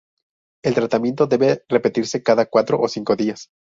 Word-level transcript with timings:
El 0.63 0.73
tratamiento 0.73 1.27
debe 1.27 1.63
repetirse 1.69 2.23
cada 2.23 2.47
cuatro 2.47 2.79
ó 2.79 2.87
cinco 2.87 3.15
días. 3.15 3.51